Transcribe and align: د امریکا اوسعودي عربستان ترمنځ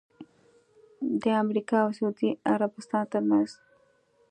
د 1.21 1.23
امریکا 1.43 1.77
اوسعودي 1.83 2.29
عربستان 2.53 3.03
ترمنځ 3.11 3.49